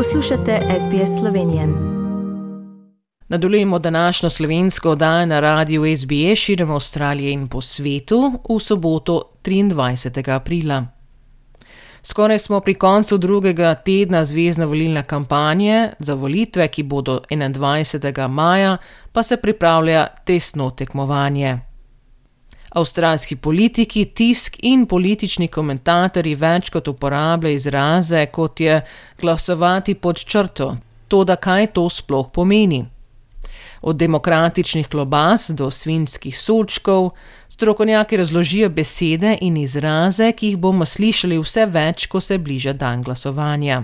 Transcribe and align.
Poslušate 0.00 0.58
SBS 0.60 1.18
Slovenijo. 1.20 1.68
Nadaljujemo 3.28 3.78
današnjo 3.78 4.30
slovensko 4.30 4.90
oddajo 4.90 5.26
na 5.26 5.40
radiju 5.40 5.96
SBS 5.96 6.38
širom 6.38 6.70
Avstralije 6.70 7.32
in 7.32 7.48
po 7.48 7.60
svetu 7.60 8.32
v 8.48 8.58
soboto 8.58 9.22
23. 9.44 10.34
aprila. 10.34 10.86
Skoraj 12.02 12.38
smo 12.38 12.60
pri 12.60 12.74
koncu 12.74 13.18
drugega 13.18 13.74
tedna 13.74 14.24
zvezdne 14.24 14.66
volilne 14.66 15.02
kampanje, 15.02 15.90
za 15.98 16.14
volitve, 16.14 16.68
ki 16.68 16.82
bodo 16.82 17.20
21. 17.30 18.28
maja, 18.28 18.76
pa 19.12 19.22
se 19.22 19.36
pripravlja 19.36 20.06
tesno 20.24 20.70
tekmovanje. 20.70 21.69
Avstralski 22.70 23.36
politiki, 23.36 24.04
tisk 24.04 24.56
in 24.62 24.86
politični 24.86 25.48
komentatorji 25.48 26.34
večkrat 26.34 26.88
uporabljajo 26.88 27.54
izraze, 27.54 28.26
kot 28.26 28.60
je 28.60 28.84
glasovati 29.20 29.94
pod 29.94 30.24
črto, 30.24 30.76
to, 31.08 31.24
da 31.24 31.36
kaj 31.36 31.66
to 31.66 31.88
sploh 31.88 32.30
pomeni. 32.32 32.84
Od 33.82 33.96
demokratičnih 33.96 34.88
klobas 34.88 35.50
do 35.50 35.70
svinskih 35.70 36.38
sulčkov, 36.38 37.10
strokovnjaki 37.48 38.16
razložijo 38.16 38.68
besede 38.68 39.38
in 39.40 39.56
izraze, 39.56 40.32
ki 40.32 40.46
jih 40.46 40.56
bomo 40.56 40.86
slišali 40.86 41.38
vse 41.38 41.66
več, 41.66 42.06
ko 42.06 42.20
se 42.20 42.38
bliža 42.38 42.72
dan 42.72 43.02
glasovanja. 43.02 43.82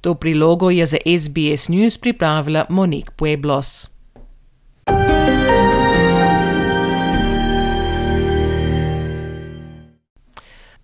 To 0.00 0.14
prilogo 0.14 0.70
je 0.70 0.86
za 0.86 0.96
SBS 1.06 1.68
News 1.68 1.98
pripravila 1.98 2.66
Monique 2.68 3.16
Pueblos. 3.16 3.93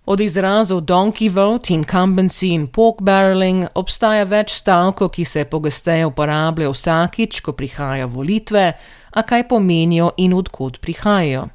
Od 0.05 0.21
izrazov 0.21 0.81
donkey 0.81 1.29
vote, 1.29 1.73
incumbency 1.73 2.49
in 2.55 2.65
pork 2.67 3.03
barreling 3.05 3.67
obstaja 3.75 4.23
več 4.25 4.55
stavkov, 4.57 5.11
ki 5.13 5.25
se 5.25 5.45
pogosteje 5.45 6.07
uporabljajo 6.09 6.73
vsakič, 6.73 7.41
ko 7.45 7.53
prihajajo 7.53 8.07
volitve, 8.07 8.65
a 9.11 9.21
kaj 9.21 9.47
pomenijo 9.47 10.09
in 10.17 10.33
odkot 10.33 10.79
prihajajo. 10.81 11.47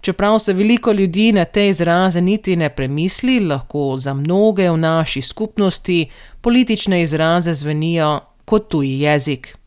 Čeprav 0.00 0.38
se 0.38 0.52
veliko 0.52 0.92
ljudi 0.92 1.32
na 1.32 1.44
te 1.44 1.68
izraze 1.68 2.20
niti 2.20 2.56
ne 2.56 2.70
premisli, 2.70 3.40
lahko 3.40 3.96
za 3.98 4.14
mnoge 4.14 4.70
v 4.70 4.76
naši 4.76 5.22
skupnosti 5.22 6.06
politične 6.40 7.02
izraze 7.02 7.54
zvenijo 7.54 8.20
kot 8.44 8.68
tuji 8.68 9.00
jezik. 9.00 9.58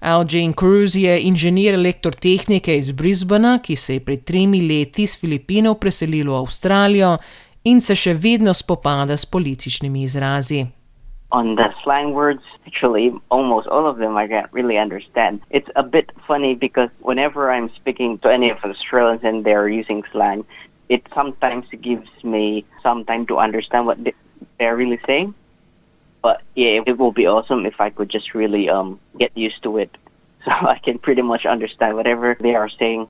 Algene 0.00 0.52
Cruz 0.52 0.94
je 0.96 1.20
inženir 1.20 1.74
elektrotehnike 1.74 2.76
iz 2.78 2.92
Brisbana, 2.92 3.58
ki 3.58 3.76
se 3.76 3.94
je 3.94 4.00
pred 4.00 4.24
tremi 4.24 4.60
leti 4.62 5.06
z 5.06 5.18
Filipinov 5.20 5.80
preselil 5.82 6.30
v 6.30 6.38
Avstralijo 6.38 7.16
in 7.64 7.80
se 7.80 7.96
še 7.98 8.14
vedno 8.14 8.54
spopada 8.54 9.16
s 9.16 9.26
političnimi 9.26 10.02
izrazi. 10.06 10.66
On 11.30 11.56
the 11.56 11.68
slang 11.82 12.14
words, 12.14 12.40
actually, 12.66 13.12
almost 13.28 13.68
all 13.68 13.86
of 13.86 13.98
them 13.98 14.16
I 14.16 14.28
can't 14.28 14.48
really 14.52 14.78
understand. 14.78 15.40
It's 15.50 15.68
a 15.74 15.82
bit 15.82 16.12
funny 16.26 16.54
because 16.54 16.88
whenever 17.00 17.50
I'm 17.50 17.68
speaking 17.74 18.18
to 18.18 18.30
any 18.32 18.50
of 18.50 18.62
the 18.62 18.70
Australians 18.70 19.24
and 19.24 19.44
they're 19.44 19.68
using 19.68 20.04
slang, 20.12 20.44
it 20.88 21.02
sometimes 21.12 21.66
gives 21.82 22.08
me 22.22 22.64
some 22.82 23.04
time 23.04 23.26
to 23.26 23.36
understand 23.36 23.86
what 23.86 23.98
they're 24.58 24.76
really 24.76 25.00
saying. 25.04 25.34
But 26.22 26.36
yeah, 26.54 26.82
it 26.86 26.98
will 26.98 27.12
be 27.12 27.26
awesome 27.26 27.66
if 27.66 27.80
I 27.80 27.90
could 27.90 28.10
just 28.10 28.34
really 28.34 28.68
um, 28.68 28.98
get 29.18 29.30
used 29.34 29.62
to 29.62 29.78
it, 29.78 29.90
so 30.44 30.50
I 30.50 30.78
can 30.84 30.98
pretty 30.98 31.22
much 31.22 31.46
understand 31.46 31.96
whatever 31.96 32.36
they 32.40 32.54
are 32.54 32.70
saying. 32.78 33.06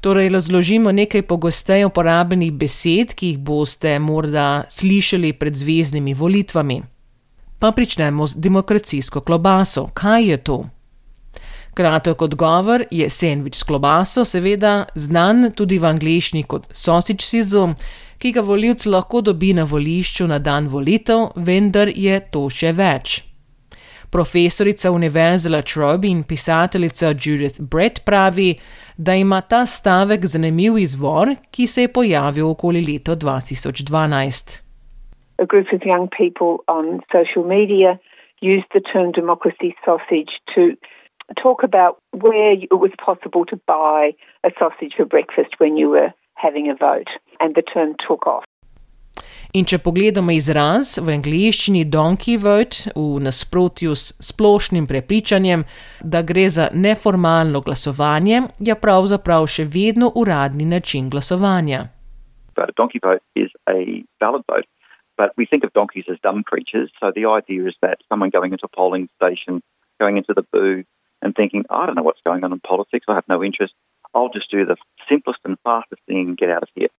Torej, 0.00 0.28
razložimo 0.28 0.92
nekaj 0.92 1.22
pogosteje 1.22 1.86
uporabljenih 1.86 2.52
besed, 2.52 3.14
ki 3.14 3.26
jih 3.26 3.38
boste 3.38 3.98
morda 3.98 4.64
slišali 4.68 5.32
pred 5.32 5.56
zvezdnimi 5.56 6.14
volitvami. 6.14 6.82
Pa 7.58 7.72
pričnemo 7.72 8.26
z 8.26 8.36
demokracijsko 8.36 9.20
klobaso. 9.20 9.88
Kaj 9.94 10.30
je 10.30 10.36
to? 10.36 10.64
Kratek 11.76 12.22
odgovor 12.22 12.84
je 12.90 13.10
sendvič 13.10 13.54
s 13.54 13.64
klobaso, 13.68 14.22
seveda 14.24 14.86
znan 14.94 15.50
tudi 15.52 15.76
v 15.76 15.84
angliščini 15.84 16.46
kot 16.48 16.70
sausage 16.72 17.20
sizzle, 17.20 17.74
ki 18.16 18.32
ga 18.32 18.40
voljivc 18.40 18.86
lahko 18.88 19.20
dobi 19.20 19.50
na 19.52 19.66
volišču 19.68 20.24
na 20.30 20.38
dan 20.40 20.70
volitev, 20.72 21.34
vendar 21.36 21.92
je 21.92 22.16
to 22.32 22.46
še 22.48 22.72
več. 22.78 23.18
Profesorica 24.08 24.88
Univerze 24.90 25.52
La 25.52 25.60
Trobe 25.60 26.08
in 26.08 26.24
pisateljica 26.24 27.12
Judith 27.12 27.60
Brett 27.60 28.00
pravi, 28.08 28.54
da 28.96 29.12
ima 29.14 29.42
ta 29.44 29.66
stavek 29.68 30.24
zanimiv 30.24 30.80
izvor, 30.80 31.34
ki 31.52 31.66
se 31.66 31.84
je 31.84 31.92
pojavil 31.92 32.54
okoli 32.56 32.80
leta 32.88 33.20
2012. 33.20 34.62
A 35.36 35.44
group 35.44 35.68
of 35.76 35.84
young 35.84 36.08
people 36.08 36.64
on 36.72 37.02
social 37.12 37.44
media 37.44 37.98
used 38.40 38.64
the 38.72 38.80
term 38.80 39.12
democracy 39.12 39.76
sausage 39.84 40.40
to 40.54 40.72
talk 41.34 41.62
about 41.62 41.98
where 42.12 42.52
it 42.52 42.78
was 42.84 42.92
possible 43.04 43.44
to 43.46 43.56
buy 43.66 44.14
a 44.44 44.50
sausage 44.58 44.94
for 44.96 45.04
breakfast 45.04 45.58
when 45.58 45.76
you 45.76 45.90
were 45.90 46.12
having 46.34 46.68
a 46.70 46.74
vote, 46.74 47.08
and 47.40 47.54
the 47.54 47.62
term 47.62 47.94
took 48.06 48.26
off. 48.26 48.44
In 49.56 49.64
če 49.64 49.78
pogledamo 49.80 50.34
izraz 50.36 50.98
v 51.00 51.14
angleščini 51.14 51.86
donkey 51.88 52.36
vote 52.36 52.90
v 52.92 53.22
nasprotju 53.24 53.94
s 53.96 54.12
splošnim 54.20 54.86
prepričanjem, 54.90 55.64
da 56.04 56.20
gre 56.22 56.48
za 56.50 56.68
neformalno 56.74 57.62
glasovanje, 57.64 58.42
je 58.60 58.76
pravzaprav 58.76 59.46
še 59.48 59.64
vedno 59.64 60.10
uradni 60.22 60.66
način 60.68 61.08
glasovanja. 61.08 61.86
Donkey 62.76 63.00
vote 63.00 63.24
is 63.34 63.50
a 63.68 64.04
valid 64.20 64.44
vote, 64.48 64.68
but 65.16 65.32
we 65.36 65.46
think 65.48 65.64
of 65.64 65.72
donkeys 65.72 66.08
as 66.12 66.20
dumb 66.20 66.42
creatures. 66.44 66.90
So 67.00 67.12
the 67.12 67.24
idea 67.24 67.68
is 67.68 67.76
that 67.80 68.04
someone 68.08 68.30
going 68.30 68.52
into 68.52 68.68
a 68.68 68.76
polling 68.76 69.08
station, 69.16 69.62
going 70.00 70.16
into 70.20 70.34
the 70.34 70.44
booth, 70.52 70.84
and 71.22 71.34
thinking, 71.34 71.62
I 71.70 71.86
don't 71.86 71.96
know 71.98 72.06
what's 72.08 72.24
going 72.28 72.44
on 72.44 72.52
in 72.52 72.60
politics, 72.60 73.04
I 73.08 73.14
have 73.14 73.28
no 73.28 73.42
interest, 73.48 73.74
I'll 74.14 74.32
just 74.38 74.50
do 74.50 74.64
the 74.64 74.76
simplest 75.08 75.40
and 75.44 75.56
fastest 75.64 76.02
thing 76.08 76.28
and 76.28 76.36
get 76.36 76.50
out 76.50 76.62
of 76.62 76.70
here. 76.74 76.92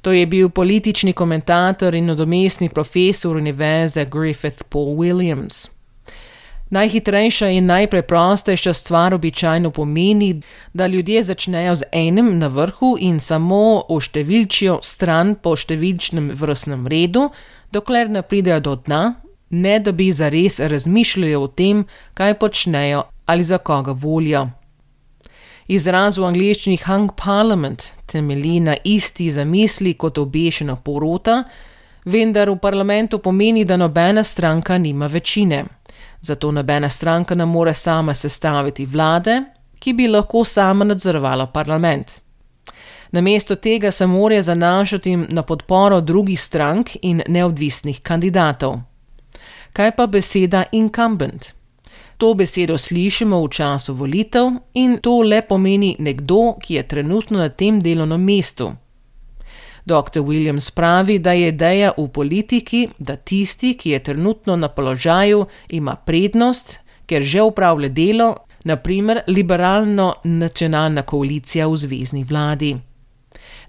To 0.00 0.12
je 0.12 0.26
bil 0.26 0.48
politični 0.48 1.12
komentator 1.12 1.94
in 1.94 2.06
nadomestni 2.06 2.68
profesor 2.68 3.36
univerze 3.36 4.04
Griffith 4.04 4.64
Paul 4.68 4.96
Williams. 4.96 5.70
Najhitrejša 6.70 7.48
in 7.48 7.66
najpreprostejša 7.66 8.72
stvar 8.74 9.14
običajno 9.14 9.70
pomeni, 9.70 10.42
da 10.72 10.86
ljudje 10.86 11.22
začnejo 11.22 11.74
z 11.74 11.82
enim 11.92 12.38
na 12.38 12.46
vrhu 12.46 12.96
in 13.00 13.20
samo 13.20 13.82
oštevilčijo 13.88 14.78
stran 14.82 15.34
po 15.34 15.56
številčnem 15.56 16.30
vrstnem 16.30 16.86
redu, 16.86 17.30
dokler 17.72 18.10
ne 18.10 18.22
pridejo 18.22 18.60
do 18.60 18.76
dna, 18.76 19.14
ne 19.50 19.78
da 19.78 19.92
bi 19.92 20.12
zares 20.12 20.60
razmišljali 20.60 21.34
o 21.34 21.48
tem, 21.48 21.84
kaj 22.14 22.38
počnejo 22.38 23.02
ali 23.30 23.44
za 23.44 23.58
koga 23.58 23.92
volijo. 23.92 24.48
Izraz 25.68 26.18
v 26.18 26.24
angliščini 26.26 26.80
hung 26.82 27.12
parliament 27.14 27.84
temelji 28.06 28.60
na 28.60 28.74
isti 28.84 29.28
zamisli 29.30 29.92
kot 29.94 30.18
obešena 30.18 30.74
porota, 30.76 31.44
vendar 32.04 32.50
v 32.50 32.56
parlamentu 32.58 33.20
pomeni, 33.22 33.64
da 33.64 33.76
nobena 33.76 34.24
stranka 34.24 34.78
nima 34.78 35.06
večine. 35.06 35.64
Zato 36.20 36.50
nobena 36.50 36.88
stranka 36.88 37.34
ne 37.34 37.46
more 37.46 37.74
sama 37.74 38.14
sestaviti 38.14 38.86
vlade, 38.86 39.36
ki 39.78 39.92
bi 39.92 40.08
lahko 40.08 40.44
sama 40.44 40.84
nadzorovala 40.84 41.46
parlament. 41.46 42.10
Namesto 43.12 43.54
tega 43.56 43.90
se 43.90 44.06
mora 44.06 44.42
zanašati 44.42 45.16
na 45.16 45.42
podporo 45.42 46.00
drugih 46.00 46.40
strank 46.40 46.96
in 47.02 47.22
neodvisnih 47.28 48.02
kandidatov. 48.02 48.80
Kaj 49.72 49.96
pa 49.96 50.06
beseda 50.06 50.64
incumbent? 50.72 51.59
To 52.20 52.34
besedo 52.34 52.76
slišimo 52.78 53.38
v 53.40 53.48
času 53.48 53.94
volitev 53.96 54.50
in 54.76 54.98
to 55.00 55.22
le 55.24 55.40
pomeni 55.40 55.94
nekdo, 55.98 56.58
ki 56.60 56.74
je 56.74 56.82
trenutno 56.88 57.38
na 57.38 57.48
tem 57.48 57.78
delovnem 57.80 58.20
mestu. 58.20 58.66
Dr. 59.88 60.20
Williams 60.20 60.68
pravi, 60.70 61.18
da 61.18 61.32
je 61.32 61.48
ideja 61.48 61.94
v 61.96 62.08
politiki, 62.12 62.88
da 62.98 63.16
tisti, 63.16 63.72
ki 63.74 63.90
je 63.90 64.02
trenutno 64.02 64.56
na 64.56 64.68
položaju, 64.68 65.46
ima 65.68 65.96
prednost, 65.96 66.80
ker 67.06 67.24
že 67.24 67.40
upravlja 67.42 67.88
delo, 67.88 68.34
naprimer 68.64 69.22
liberalno 69.26 70.14
nacionalna 70.24 71.02
koalicija 71.02 71.68
v 71.68 71.76
zvezdni 71.76 72.24
vladi. 72.24 72.76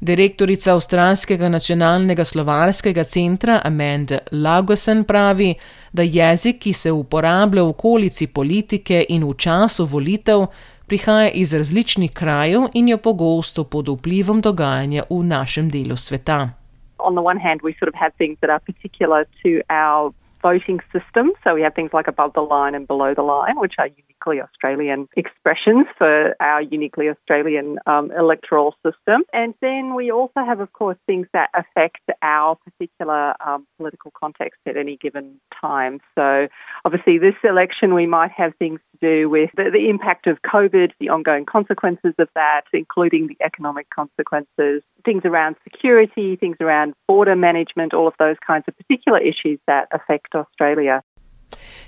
Direktorica 0.02 0.72
Avstralskega 0.74 1.46
nacionalnega 1.54 2.24
slovarskega 2.26 3.04
centra 3.04 3.60
Amanda 3.64 4.18
Lagosen 4.32 5.04
pravi, 5.06 5.52
da 5.94 6.02
jezik, 6.02 6.58
ki 6.64 6.74
se 6.74 6.90
uporablja 6.92 7.62
v 7.62 7.70
okolici 7.70 8.28
politike 8.34 9.04
in 9.14 9.28
v 9.30 9.36
času 9.38 9.86
volitev, 9.86 10.48
prihaja 10.90 11.30
iz 11.44 11.54
različnih 11.54 12.10
krajev 12.18 12.72
in 12.74 12.90
je 12.90 12.98
pogosto 12.98 13.64
pod 13.64 13.94
vplivom 13.94 14.42
dogajanja 14.42 15.04
v 15.10 15.22
našem 15.24 15.70
delu 15.70 15.94
sveta. 15.96 16.50
On 16.98 17.14
the 17.14 17.22
one 17.22 17.38
hand, 17.38 17.62
we 17.62 17.78
sort 17.78 17.94
of 17.94 17.96
have 18.02 18.18
things 18.18 18.42
that 18.42 18.50
are 18.50 18.64
particular 18.66 19.30
to 19.46 19.62
our 19.70 20.10
voting 20.42 20.82
system. 20.90 21.30
So 21.44 21.54
we 21.54 21.62
have 21.62 21.78
things 21.78 21.94
like 21.94 22.10
above 22.10 22.34
the 22.34 22.42
line 22.42 22.74
and 22.74 22.88
below 22.88 23.14
the 23.14 23.28
line, 23.36 23.62
which 23.62 23.78
are 23.78 23.90
uniquely 24.22 24.42
Australian 24.42 25.08
expressions 25.16 25.86
for 25.98 26.36
our 26.40 26.62
uniquely 26.62 27.10
Australian 27.10 27.78
um, 27.86 28.12
electoral 28.12 28.76
system. 28.86 29.24
And 29.34 29.54
then 29.62 29.96
we 29.96 30.12
also 30.12 30.46
have, 30.46 30.60
of 30.60 30.74
course, 30.74 30.98
things 31.06 31.28
that 31.34 31.50
affect 31.54 32.02
our 32.22 32.56
particular 32.56 33.34
um, 33.46 33.66
political 33.78 34.12
context 34.12 34.60
at 34.68 34.78
any 34.78 34.98
given 34.98 35.40
time. 35.60 36.00
So, 36.16 36.48
obviously, 36.86 37.18
this 37.18 37.36
election, 37.44 37.94
we 37.94 38.08
might 38.08 38.32
have 38.32 38.54
things 38.58 38.80
to 38.94 38.98
do 39.02 39.30
with 39.30 39.50
the, 39.56 39.70
the 39.72 39.90
impact 39.90 40.28
of 40.28 40.38
COVID, 40.42 40.92
the 41.00 41.10
ongoing 41.10 41.46
consequences 41.46 42.14
of 42.20 42.28
that, 42.36 42.64
including 42.74 43.28
the 43.28 43.38
economic 43.44 43.88
consequences, 43.90 44.84
things 45.06 45.24
around 45.26 45.56
security, 45.64 46.36
things 46.36 46.58
around 46.62 46.94
border 47.08 47.36
management, 47.36 47.94
all 47.94 48.08
of 48.08 48.14
those 48.20 48.38
kinds 48.46 48.66
of 48.68 48.78
particular 48.78 49.20
issues 49.20 49.60
that 49.68 49.88
affect 49.92 50.36
Australia. 50.36 51.02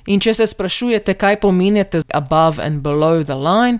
In 0.07 0.19
če 0.19 0.33
se 0.33 0.47
sprašujete, 0.47 1.13
kaj 1.13 1.39
pomenite 1.39 2.01
above 2.13 2.63
and 2.63 2.81
below 2.83 3.23
the 3.23 3.35
line, 3.35 3.79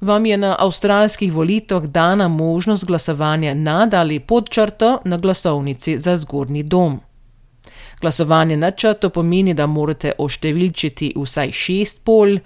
vam 0.00 0.26
je 0.26 0.36
na 0.36 0.56
avstralskih 0.58 1.32
volitvah 1.32 1.82
dana 1.82 2.28
možnost 2.28 2.84
glasovanja 2.84 3.54
nad 3.54 3.94
ali 3.94 4.20
pod 4.20 4.50
črto 4.50 4.98
na 5.04 5.16
glasovnici 5.16 5.98
za 5.98 6.16
zgornji 6.16 6.62
dom. 6.62 7.00
Glasovanje 8.00 8.56
nad 8.56 8.76
črto 8.76 9.10
pomeni, 9.10 9.54
da 9.54 9.66
morate 9.66 10.12
oštevilčiti 10.18 11.14
vsaj 11.16 11.52
šest 11.52 12.04
pol, 12.04 12.38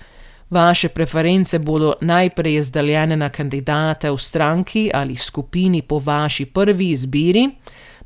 vaše 0.50 0.88
preference 0.88 1.58
bodo 1.58 1.92
najprej 2.00 2.56
razdeljene 2.56 3.16
na 3.16 3.28
kandidate 3.28 4.10
v 4.10 4.18
stranki 4.18 4.90
ali 4.94 5.16
skupini 5.16 5.82
po 5.82 5.98
vaši 5.98 6.44
prvi 6.44 6.90
izbiri, 6.90 7.48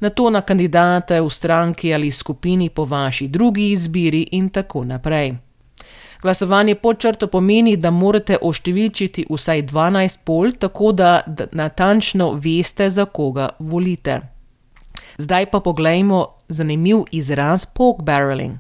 na 0.05 0.11
to 0.11 0.29
na 0.31 0.43
kandidate 0.45 1.21
v 1.21 1.31
stranki 1.31 1.95
ali 1.95 2.11
skupini 2.11 2.69
po 2.69 2.85
vaši 2.85 3.29
drugi 3.29 3.71
izbiri 3.73 4.29
in 4.33 4.49
tako 4.49 4.85
naprej. 4.85 5.35
Glasovanje 6.23 6.75
pod 6.75 6.99
črto 6.99 7.27
pomeni, 7.27 7.77
da 7.77 7.91
morate 7.91 8.37
oštevilčiti 8.43 9.27
vsaj 9.31 9.63
12 9.63 10.19
pol, 10.25 10.53
tako 10.59 10.93
da 10.93 11.21
natančno 11.53 12.33
veste, 12.33 12.91
za 12.91 13.05
koga 13.05 13.49
volite. 13.59 14.21
Zdaj 15.19 15.47
pa 15.51 15.61
poglejmo 15.61 16.27
zanimiv 16.49 17.05
izraz 17.13 17.65
pork 17.65 18.03
barreling. 18.03 18.59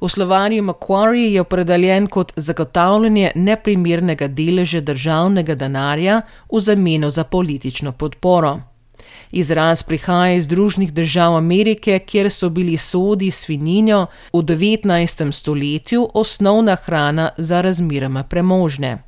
V 0.00 0.08
slovanju 0.08 0.62
Macquarie 0.62 1.32
je 1.32 1.40
opredeljen 1.40 2.06
kot 2.06 2.32
zagotavljanje 2.36 3.30
neprimernega 3.34 4.28
deleža 4.28 4.80
državnega 4.80 5.54
denarja 5.54 6.20
v 6.52 6.60
zameno 6.60 7.10
za 7.10 7.24
politično 7.24 7.92
podporo. 7.92 8.67
Izraz 9.30 9.82
prihaja 9.82 10.34
iz 10.34 10.44
Združenih 10.44 10.92
držav 10.92 11.36
Amerike, 11.36 11.98
kjer 11.98 12.30
so 12.30 12.48
bili 12.48 12.76
sodi 12.76 13.30
svininjo 13.30 14.06
v 14.32 14.42
19. 14.42 15.32
stoletju 15.32 16.08
osnovna 16.14 16.76
hrana 16.84 17.30
za 17.36 17.60
razmeroma 17.60 18.22
premožne. 18.22 18.98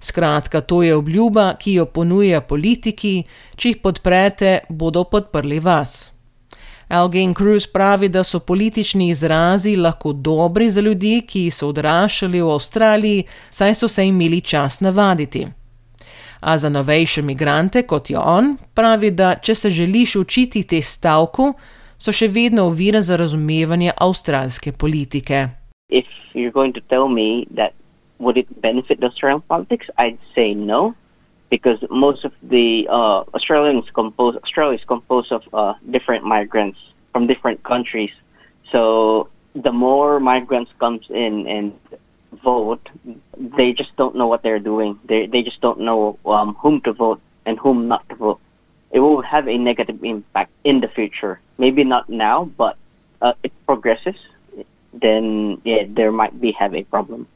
Skratka, 0.00 0.60
to 0.60 0.82
je 0.82 0.96
obljuba, 0.96 1.54
ki 1.58 1.72
jo 1.72 1.86
ponuja 1.86 2.40
politiki, 2.40 3.22
če 3.56 3.68
jih 3.68 3.78
podprete, 3.82 4.58
bodo 4.68 5.04
podprli 5.04 5.58
vas. 5.58 6.12
Algen 6.88 7.34
Cruz 7.34 7.66
pravi, 7.66 8.08
da 8.08 8.24
so 8.24 8.38
politični 8.38 9.08
izrazi 9.08 9.76
lahko 9.76 10.12
dobri 10.12 10.70
za 10.70 10.80
ljudi, 10.80 11.22
ki 11.26 11.50
so 11.50 11.70
odraščali 11.72 12.42
v 12.42 12.52
Avstraliji, 12.52 13.24
saj 13.50 13.74
so 13.74 13.88
se 13.88 14.06
imeli 14.06 14.40
čas 14.40 14.80
navaditi 14.80 15.46
a 16.42 16.58
za 16.58 16.68
novejše 16.68 17.22
migrante, 17.22 17.82
kot 17.82 18.10
je 18.10 18.18
on, 18.18 18.56
pravi, 18.74 19.10
da 19.10 19.34
če 19.34 19.54
se 19.54 19.70
želiš 19.70 20.16
učiti 20.16 20.62
te 20.66 20.82
stavku, 20.82 21.52
so 21.98 22.12
še 22.12 22.26
vedno 22.28 22.66
ovire 22.66 23.02
za 23.02 23.16
razumevanje 23.16 23.92
avstralske 23.96 24.72
politike. 24.72 25.48
If 25.88 26.06
you're 26.34 26.52
going 26.52 26.74
to 26.74 26.80
tell 26.90 27.06
me 27.08 27.46
that 27.54 27.72
would 28.18 28.36
it 28.36 28.48
benefit 28.62 28.98
the 28.98 29.06
Australian 29.06 29.42
politics, 29.48 29.86
I'd 29.98 30.18
say 30.34 30.54
no, 30.54 30.94
because 31.50 31.78
most 31.90 32.24
of 32.24 32.32
the 32.42 32.88
uh, 32.90 33.22
Australians 33.34 33.84
compose 33.92 34.36
Australia 34.42 34.78
is 34.78 34.84
composed 34.84 35.32
of 35.32 35.42
uh, 35.52 35.74
different 35.90 36.24
migrants 36.24 36.78
from 37.12 37.26
different 37.26 37.62
countries. 37.62 38.10
So 38.72 39.28
the 39.54 39.72
more 39.72 40.18
migrants 40.18 40.72
comes 40.78 41.06
in 41.10 41.46
and 41.46 41.72
vote, 42.42 42.88
they 43.36 43.72
just 43.72 43.94
don't 43.96 44.16
know 44.16 44.26
what 44.26 44.42
they're 44.42 44.58
doing. 44.58 44.98
They 45.04 45.26
they 45.26 45.42
just 45.42 45.60
don't 45.60 45.80
know 45.80 46.18
um, 46.26 46.54
whom 46.54 46.80
to 46.82 46.92
vote 46.92 47.20
and 47.46 47.58
whom 47.58 47.88
not 47.88 48.08
to 48.08 48.14
vote. 48.14 48.40
It 48.90 49.00
will 49.00 49.22
have 49.22 49.48
a 49.48 49.56
negative 49.56 50.04
impact 50.04 50.50
in 50.64 50.80
the 50.80 50.88
future. 50.88 51.40
Maybe 51.58 51.84
not 51.84 52.08
now, 52.08 52.44
but 52.56 52.76
uh, 53.20 53.32
it 53.42 53.52
progresses. 53.66 54.16
Then 54.92 55.60
yeah, 55.64 55.84
there 55.88 56.12
might 56.12 56.40
be 56.40 56.52
have 56.52 56.74
a 56.74 56.84
problem. 56.84 57.26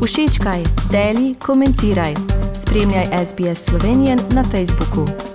Všečkaj, 0.00 0.64
deli, 0.90 1.34
komentiraj. 1.34 2.14
Spremljaj 2.54 3.06
SBS 3.24 3.64
Slovenijo 3.64 4.16
na 4.34 4.42
Facebooku. 4.42 5.29